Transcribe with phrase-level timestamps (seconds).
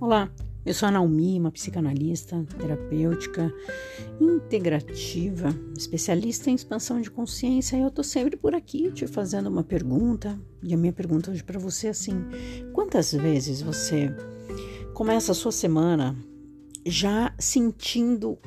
[0.00, 0.32] Olá,
[0.64, 3.52] eu sou a Naomi, uma psicanalista, terapêutica,
[4.18, 9.62] integrativa, especialista em expansão de consciência e eu tô sempre por aqui te fazendo uma
[9.62, 10.40] pergunta.
[10.62, 12.14] E a minha pergunta hoje para você é assim:
[12.72, 14.10] quantas vezes você
[14.94, 16.16] começa a sua semana
[16.86, 18.38] já sentindo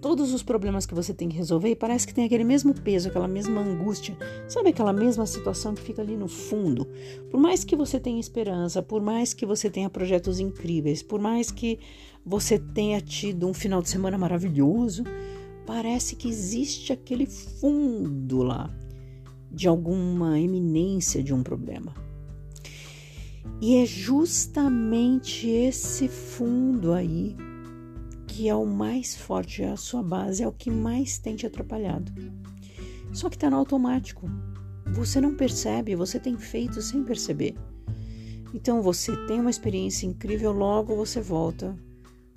[0.00, 3.08] todos os problemas que você tem que resolver e parece que tem aquele mesmo peso,
[3.08, 4.16] aquela mesma angústia,
[4.48, 6.86] sabe aquela mesma situação que fica ali no fundo.
[7.30, 11.50] Por mais que você tenha esperança, por mais que você tenha projetos incríveis, por mais
[11.50, 11.78] que
[12.24, 15.04] você tenha tido um final de semana maravilhoso,
[15.66, 18.70] parece que existe aquele fundo lá
[19.50, 21.94] de alguma eminência de um problema.
[23.60, 27.34] E é justamente esse fundo aí
[28.36, 32.12] que é o mais forte, a sua base, é o que mais tem te atrapalhado.
[33.10, 34.28] Só que está no automático.
[34.92, 37.54] Você não percebe, você tem feito sem perceber.
[38.52, 41.74] Então você tem uma experiência incrível, logo você volta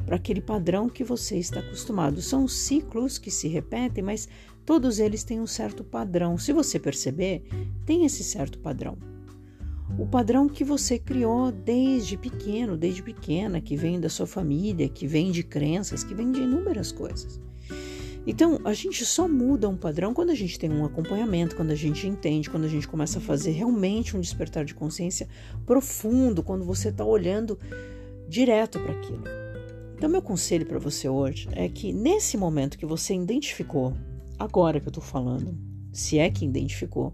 [0.06, 2.22] para aquele padrão que você está acostumado.
[2.22, 4.30] São ciclos que se repetem, mas
[4.66, 6.38] todos eles têm um certo padrão.
[6.38, 7.44] Se você perceber,
[7.86, 8.97] tem esse certo padrão
[9.98, 15.08] o padrão que você criou desde pequeno, desde pequena, que vem da sua família, que
[15.08, 17.40] vem de crenças, que vem de inúmeras coisas.
[18.28, 21.76] Então, a gente só muda um padrão quando a gente tem um acompanhamento, quando a
[21.76, 25.28] gente entende, quando a gente começa a fazer realmente um despertar de consciência
[25.66, 27.58] profundo, quando você está olhando
[28.28, 29.24] direto para aquilo.
[29.96, 33.94] Então, meu conselho para você hoje é que nesse momento que você identificou,
[34.38, 35.58] agora que eu estou falando,
[35.92, 37.14] se é que identificou,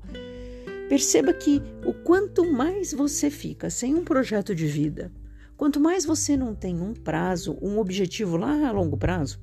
[0.88, 5.12] Perceba que o quanto mais você fica sem um projeto de vida,
[5.58, 9.40] quanto mais você não tem um prazo, um objetivo lá a longo prazo,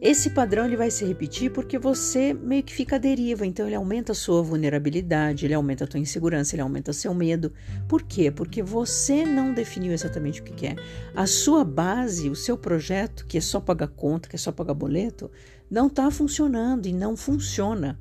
[0.00, 3.74] esse padrão ele vai se repetir porque você meio que fica à deriva, então ele
[3.74, 7.52] aumenta a sua vulnerabilidade, ele aumenta a tua insegurança, ele aumenta seu medo.
[7.88, 8.30] Por quê?
[8.30, 10.76] Porque você não definiu exatamente o que quer.
[11.14, 14.74] A sua base, o seu projeto, que é só pagar conta, que é só pagar
[14.74, 15.30] boleto,
[15.70, 17.98] não está funcionando e não funciona.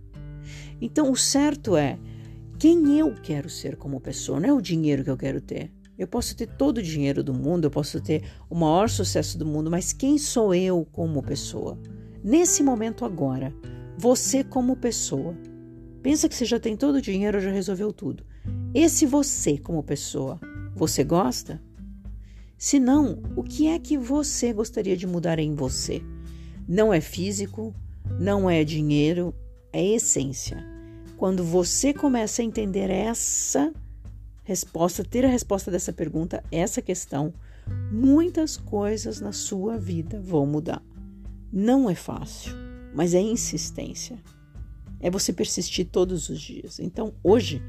[0.82, 1.98] Então, o certo é
[2.58, 5.72] quem eu quero ser como pessoa, não é o dinheiro que eu quero ter.
[5.98, 9.46] Eu posso ter todo o dinheiro do mundo, eu posso ter o maior sucesso do
[9.46, 11.80] mundo, mas quem sou eu como pessoa?
[12.24, 13.54] Nesse momento agora,
[13.98, 15.38] você como pessoa.
[16.02, 18.26] Pensa que você já tem todo o dinheiro, já resolveu tudo.
[18.74, 20.40] Esse você como pessoa,
[20.76, 21.62] você gosta?
[22.58, 26.02] Se não, o que é que você gostaria de mudar em você?
[26.68, 27.74] Não é físico,
[28.20, 29.34] não é dinheiro,
[29.76, 30.66] é essência.
[31.18, 33.74] Quando você começa a entender essa
[34.44, 37.34] resposta, ter a resposta dessa pergunta, essa questão,
[37.92, 40.82] muitas coisas na sua vida vão mudar.
[41.52, 42.54] Não é fácil,
[42.94, 44.18] mas é insistência.
[45.02, 46.80] É você persistir todos os dias.
[46.80, 47.62] Então, hoje,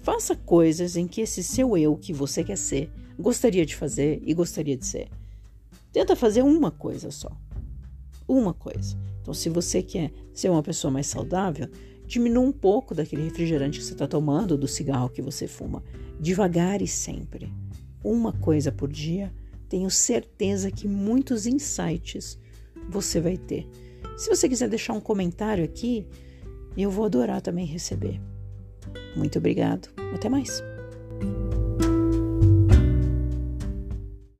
[0.00, 4.34] faça coisas em que esse seu eu que você quer ser, gostaria de fazer e
[4.34, 5.08] gostaria de ser.
[5.92, 7.30] Tenta fazer uma coisa só.
[8.32, 8.96] Uma coisa.
[9.20, 11.68] Então, se você quer ser uma pessoa mais saudável,
[12.06, 15.84] diminua um pouco daquele refrigerante que você está tomando, do cigarro que você fuma.
[16.18, 17.52] Devagar e sempre.
[18.02, 19.30] Uma coisa por dia,
[19.68, 22.38] tenho certeza que muitos insights
[22.88, 23.68] você vai ter.
[24.16, 26.06] Se você quiser deixar um comentário aqui,
[26.74, 28.18] eu vou adorar também receber.
[29.14, 29.90] Muito obrigado.
[30.14, 30.71] Até mais.